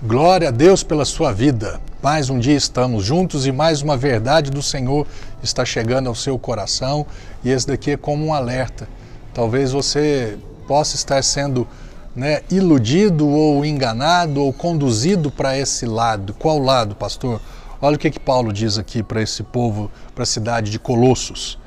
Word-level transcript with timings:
Glória 0.00 0.46
a 0.46 0.52
Deus 0.52 0.84
pela 0.84 1.04
sua 1.04 1.32
vida. 1.32 1.80
Mais 2.00 2.30
um 2.30 2.38
dia 2.38 2.54
estamos 2.54 3.04
juntos 3.04 3.48
e 3.48 3.50
mais 3.50 3.82
uma 3.82 3.96
verdade 3.96 4.48
do 4.48 4.62
Senhor 4.62 5.04
está 5.42 5.64
chegando 5.64 6.08
ao 6.08 6.14
seu 6.14 6.38
coração 6.38 7.04
e 7.42 7.50
esse 7.50 7.66
daqui 7.66 7.90
é 7.90 7.96
como 7.96 8.24
um 8.24 8.32
alerta. 8.32 8.88
Talvez 9.34 9.72
você 9.72 10.38
possa 10.68 10.94
estar 10.94 11.20
sendo 11.24 11.66
né, 12.14 12.42
iludido 12.48 13.26
ou 13.26 13.64
enganado 13.64 14.40
ou 14.40 14.52
conduzido 14.52 15.32
para 15.32 15.58
esse 15.58 15.84
lado. 15.84 16.32
Qual 16.32 16.60
lado, 16.60 16.94
pastor? 16.94 17.40
Olha 17.82 17.96
o 17.96 17.98
que, 17.98 18.12
que 18.12 18.20
Paulo 18.20 18.52
diz 18.52 18.78
aqui 18.78 19.02
para 19.02 19.20
esse 19.20 19.42
povo, 19.42 19.90
para 20.14 20.22
a 20.22 20.26
cidade 20.26 20.70
de 20.70 20.78
Colossos. 20.78 21.58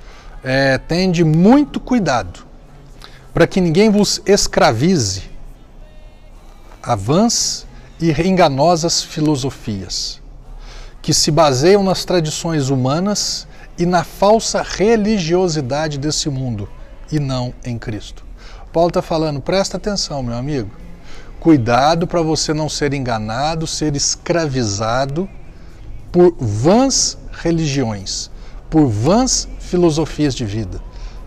É, 0.41 0.77
tende 0.77 1.25
muito 1.25 1.81
cuidado 1.81 2.45
para 3.33 3.45
que 3.45 3.59
ninguém 3.59 3.89
vos 3.89 4.21
escravize. 4.25 5.23
Avance 6.81 7.69
e 8.01 8.11
enganosas 8.27 9.03
filosofias, 9.03 10.19
que 11.01 11.13
se 11.13 11.29
baseiam 11.29 11.83
nas 11.83 12.03
tradições 12.03 12.69
humanas 12.69 13.47
e 13.77 13.85
na 13.85 14.03
falsa 14.03 14.61
religiosidade 14.61 15.97
desse 15.97 16.29
mundo, 16.29 16.67
e 17.11 17.19
não 17.19 17.53
em 17.63 17.77
Cristo. 17.77 18.25
Paulo 18.73 18.89
está 18.89 19.01
falando, 19.01 19.39
presta 19.41 19.77
atenção, 19.77 20.23
meu 20.23 20.35
amigo. 20.35 20.71
Cuidado 21.39 22.07
para 22.07 22.21
você 22.21 22.53
não 22.53 22.69
ser 22.69 22.93
enganado, 22.93 23.67
ser 23.67 23.95
escravizado 23.95 25.29
por 26.11 26.35
vãs 26.39 27.17
religiões, 27.31 28.29
por 28.69 28.87
vãs 28.87 29.47
filosofias 29.59 30.35
de 30.35 30.45
vida. 30.45 30.81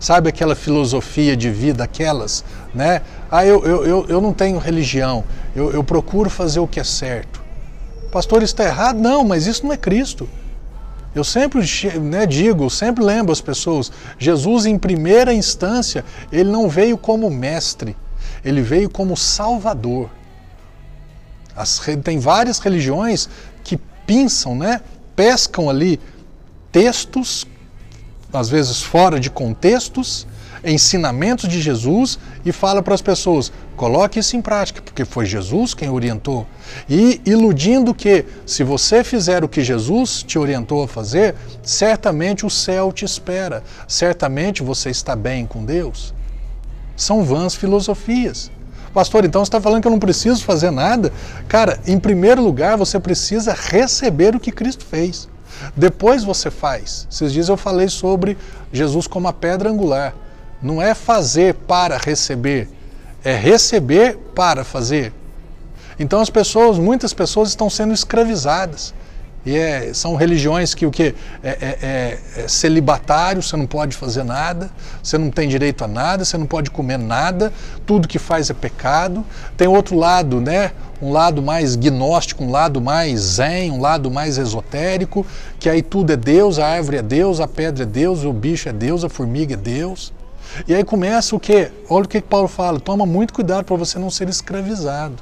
Sabe 0.05 0.29
aquela 0.29 0.53
filosofia 0.53 1.35
de 1.35 1.49
vida, 1.49 1.83
aquelas, 1.83 2.45
né? 2.75 3.01
Ah, 3.31 3.43
eu, 3.43 3.65
eu, 3.65 3.85
eu, 3.87 4.05
eu 4.07 4.21
não 4.21 4.33
tenho 4.33 4.59
religião, 4.59 5.23
eu, 5.55 5.71
eu 5.71 5.83
procuro 5.83 6.29
fazer 6.29 6.59
o 6.59 6.67
que 6.67 6.79
é 6.79 6.83
certo. 6.83 7.41
Pastor, 8.11 8.43
isso 8.43 8.53
está 8.53 8.65
errado? 8.65 8.99
Não, 8.99 9.23
mas 9.23 9.47
isso 9.47 9.65
não 9.65 9.73
é 9.73 9.77
Cristo. 9.77 10.29
Eu 11.15 11.23
sempre 11.23 11.59
né, 11.99 12.27
digo, 12.27 12.69
sempre 12.69 13.03
lembro 13.03 13.31
as 13.31 13.41
pessoas, 13.41 13.91
Jesus 14.19 14.67
em 14.67 14.77
primeira 14.77 15.33
instância, 15.33 16.05
ele 16.31 16.51
não 16.51 16.69
veio 16.69 16.99
como 16.99 17.27
mestre, 17.31 17.97
ele 18.43 18.61
veio 18.61 18.91
como 18.91 19.17
salvador. 19.17 20.11
As, 21.55 21.81
tem 22.03 22.19
várias 22.19 22.59
religiões 22.59 23.27
que 23.63 23.75
pinçam, 24.05 24.55
né, 24.55 24.81
pescam 25.15 25.67
ali 25.67 25.99
textos 26.71 27.47
às 28.37 28.49
vezes 28.49 28.81
fora 28.81 29.19
de 29.19 29.29
contextos, 29.29 30.27
ensinamentos 30.63 31.47
de 31.47 31.61
Jesus 31.61 32.17
e 32.45 32.51
fala 32.51 32.81
para 32.81 32.95
as 32.95 33.01
pessoas: 33.01 33.51
coloque 33.75 34.19
isso 34.19 34.35
em 34.35 34.41
prática, 34.41 34.81
porque 34.81 35.05
foi 35.05 35.25
Jesus 35.25 35.73
quem 35.73 35.89
orientou. 35.89 36.47
E 36.89 37.21
iludindo 37.25 37.93
que, 37.93 38.25
se 38.45 38.63
você 38.63 39.03
fizer 39.03 39.43
o 39.43 39.49
que 39.49 39.63
Jesus 39.63 40.23
te 40.23 40.39
orientou 40.39 40.83
a 40.83 40.87
fazer, 40.87 41.35
certamente 41.61 42.45
o 42.45 42.49
céu 42.49 42.91
te 42.91 43.05
espera, 43.05 43.63
certamente 43.87 44.63
você 44.63 44.89
está 44.89 45.15
bem 45.15 45.45
com 45.45 45.63
Deus. 45.63 46.13
São 46.95 47.23
vãs 47.23 47.55
filosofias. 47.55 48.49
Pastor, 48.93 49.25
então 49.25 49.43
você 49.43 49.49
está 49.49 49.59
falando 49.59 49.81
que 49.81 49.87
eu 49.89 49.91
não 49.91 49.99
preciso 49.99 50.41
fazer 50.45 50.71
nada? 50.71 51.11
Cara, 51.49 51.81
em 51.85 51.99
primeiro 51.99 52.41
lugar, 52.41 52.77
você 52.77 52.97
precisa 52.97 53.53
receber 53.53 54.33
o 54.33 54.39
que 54.39 54.53
Cristo 54.53 54.85
fez. 54.85 55.27
Depois 55.75 56.23
você 56.23 56.51
faz. 56.51 57.07
Esses 57.11 57.31
dias 57.31 57.49
eu 57.49 57.57
falei 57.57 57.89
sobre 57.89 58.37
Jesus 58.71 59.07
como 59.07 59.27
a 59.27 59.33
pedra 59.33 59.69
angular. 59.69 60.13
Não 60.61 60.81
é 60.81 60.93
fazer 60.93 61.53
para 61.53 61.97
receber, 61.97 62.69
é 63.23 63.35
receber 63.35 64.17
para 64.33 64.63
fazer. 64.63 65.13
Então 65.99 66.19
as 66.19 66.29
pessoas, 66.29 66.77
muitas 66.77 67.13
pessoas 67.13 67.49
estão 67.49 67.69
sendo 67.69 67.93
escravizadas. 67.93 68.93
E 69.45 69.55
é, 69.55 69.93
são 69.93 70.15
religiões 70.15 70.73
que 70.73 70.87
o 70.87 70.91
que 70.91 71.13
é, 71.43 71.49
é, 71.49 71.77
é, 71.81 72.19
é, 72.37 72.47
celibatário, 72.47 73.43
você 73.43 73.55
não 73.55 73.67
pode 73.67 73.95
fazer 73.95 74.23
nada, 74.23 74.71
você 75.03 75.19
não 75.19 75.29
tem 75.29 75.47
direito 75.47 75.83
a 75.83 75.87
nada, 75.87 76.25
você 76.25 76.35
não 76.35 76.47
pode 76.47 76.71
comer 76.71 76.97
nada, 76.97 77.53
tudo 77.85 78.07
que 78.07 78.17
faz 78.17 78.49
é 78.49 78.55
pecado. 78.55 79.23
Tem 79.55 79.67
outro 79.67 79.95
lado, 79.95 80.41
né? 80.41 80.71
Um 81.05 81.11
lado 81.11 81.41
mais 81.41 81.75
gnóstico, 81.75 82.43
um 82.43 82.49
lado 82.49 82.81
mais 82.81 83.19
zen, 83.19 83.71
um 83.71 83.79
lado 83.79 84.09
mais 84.09 84.37
esotérico, 84.37 85.25
que 85.59 85.69
aí 85.69 85.81
tudo 85.81 86.11
é 86.11 86.15
Deus, 86.15 86.57
a 86.57 86.67
árvore 86.67 86.97
é 86.97 87.01
Deus, 87.01 87.39
a 87.39 87.47
pedra 87.47 87.83
é 87.83 87.85
Deus, 87.85 88.23
o 88.23 88.33
bicho 88.33 88.67
é 88.67 88.73
Deus, 88.73 89.03
a 89.03 89.09
formiga 89.09 89.53
é 89.53 89.57
Deus. 89.57 90.11
E 90.67 90.73
aí 90.73 90.83
começa 90.83 91.35
o 91.35 91.39
que? 91.39 91.71
Olha 91.89 92.05
o 92.05 92.07
que 92.07 92.21
Paulo 92.21 92.47
fala: 92.47 92.79
toma 92.79 93.05
muito 93.05 93.33
cuidado 93.33 93.65
para 93.65 93.75
você 93.75 93.99
não 93.99 94.09
ser 94.09 94.29
escravizado. 94.29 95.21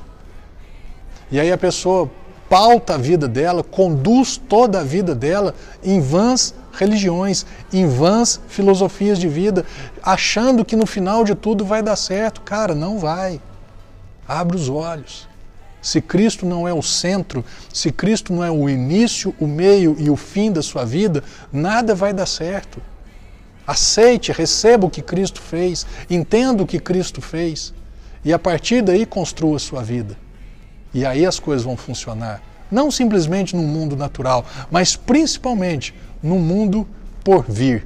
E 1.30 1.40
aí 1.40 1.52
a 1.52 1.58
pessoa 1.58 2.10
pauta 2.50 2.94
a 2.94 2.98
vida 2.98 3.28
dela, 3.28 3.64
conduz 3.64 4.38
toda 4.38 4.80
a 4.80 4.84
vida 4.84 5.16
dela 5.16 5.56
em 5.84 6.00
vãs 6.00 6.54
religiões, 6.72 7.46
em 7.74 7.88
vãs 7.88 8.40
filosofias 8.48 9.20
de 9.20 9.28
vida, 9.28 9.66
achando 10.02 10.64
que 10.64 10.76
no 10.76 10.86
final 10.86 11.24
de 11.24 11.36
tudo 11.36 11.66
vai 11.66 11.82
dar 11.82 11.96
certo. 11.96 12.42
Cara, 12.42 12.74
não 12.74 13.00
vai. 13.00 13.42
Abre 14.28 14.56
os 14.56 14.70
olhos. 14.70 15.28
Se 15.84 16.00
Cristo 16.00 16.46
não 16.46 16.66
é 16.66 16.74
o 16.74 16.82
centro, 16.82 17.44
se 17.72 17.92
Cristo 17.92 18.32
não 18.32 18.42
é 18.42 18.50
o 18.50 18.70
início, 18.70 19.36
o 19.38 19.46
meio 19.46 19.98
e 20.00 20.10
o 20.10 20.16
fim 20.16 20.50
da 20.50 20.62
sua 20.62 20.86
vida, 20.86 21.22
nada 21.52 21.94
vai 21.94 22.14
dar 22.14 22.26
certo. 22.26 22.82
Aceite, 23.68 24.32
receba 24.32 24.88
o 24.88 24.90
que 24.90 25.02
Cristo 25.02 25.42
fez, 25.42 25.86
entenda 26.10 26.64
o 26.64 26.66
que 26.66 26.80
Cristo 26.80 27.22
fez 27.22 27.74
e 28.24 28.32
a 28.32 28.40
partir 28.40 28.82
daí 28.82 29.06
construa 29.06 29.58
a 29.58 29.60
sua 29.60 29.84
vida. 29.84 30.18
E 30.94 31.06
aí 31.06 31.26
as 31.26 31.38
coisas 31.38 31.66
vão 31.66 31.76
funcionar. 31.76 32.42
Não 32.72 32.90
simplesmente 32.90 33.54
no 33.54 33.64
mundo 33.64 33.98
natural, 33.98 34.46
mas 34.72 34.96
principalmente 34.96 35.94
no 36.22 36.40
mundo 36.40 36.88
por 37.26 37.44
vir. 37.44 37.86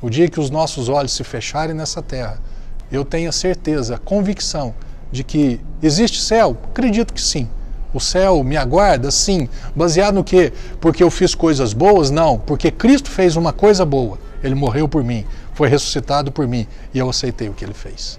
O 0.00 0.08
dia 0.08 0.30
que 0.30 0.40
os 0.40 0.48
nossos 0.48 0.88
olhos 0.88 1.12
se 1.12 1.22
fecharem 1.22 1.74
nessa 1.74 2.00
terra, 2.00 2.40
eu 2.90 3.04
tenho 3.04 3.28
a 3.28 3.32
certeza, 3.32 3.96
a 3.96 3.98
convicção 3.98 4.74
de 5.14 5.22
que 5.22 5.60
existe 5.80 6.20
céu? 6.20 6.56
Acredito 6.64 7.14
que 7.14 7.22
sim. 7.22 7.48
O 7.94 8.00
céu 8.00 8.42
me 8.42 8.56
aguarda? 8.56 9.10
Sim. 9.12 9.48
Baseado 9.74 10.16
no 10.16 10.24
quê? 10.24 10.52
Porque 10.80 11.02
eu 11.02 11.10
fiz 11.10 11.34
coisas 11.34 11.72
boas? 11.72 12.10
Não. 12.10 12.36
Porque 12.36 12.70
Cristo 12.70 13.08
fez 13.08 13.36
uma 13.36 13.52
coisa 13.52 13.84
boa. 13.84 14.18
Ele 14.42 14.56
morreu 14.56 14.88
por 14.88 15.04
mim, 15.04 15.24
foi 15.54 15.68
ressuscitado 15.68 16.32
por 16.32 16.46
mim 16.46 16.66
e 16.92 16.98
eu 16.98 17.08
aceitei 17.08 17.48
o 17.48 17.54
que 17.54 17.64
ele 17.64 17.72
fez. 17.72 18.18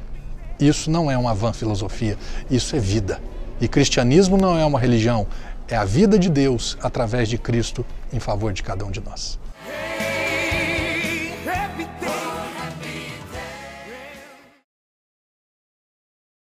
Isso 0.58 0.90
não 0.90 1.12
é 1.12 1.18
uma 1.18 1.36
vã 1.36 1.52
filosofia, 1.52 2.18
isso 2.50 2.76
é 2.76 2.80
vida. 2.80 3.22
E 3.60 3.68
cristianismo 3.68 4.38
não 4.38 4.58
é 4.58 4.66
uma 4.66 4.80
religião, 4.80 5.28
é 5.68 5.76
a 5.76 5.86
vida 5.86 6.18
de 6.18 6.30
Deus 6.30 6.78
através 6.82 7.28
de 7.28 7.38
Cristo 7.38 7.86
em 8.12 8.20
favor 8.20 8.54
de 8.54 8.64
cada 8.64 8.86
um 8.86 8.90
de 8.90 9.02
nós. 9.02 9.38